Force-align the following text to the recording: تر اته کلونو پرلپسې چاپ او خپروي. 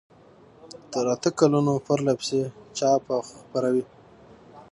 تر 0.91 1.05
اته 1.13 1.29
کلونو 1.39 1.73
پرلپسې 1.87 2.41
چاپ 2.77 3.03
او 3.15 3.21
خپروي. 3.29 3.83